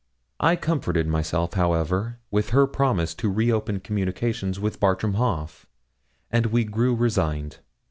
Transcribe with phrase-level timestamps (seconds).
[0.39, 5.67] I comforted myself, however, with her promise to re open communications with Bartram Haugh,
[6.31, 7.59] and we grew resigned.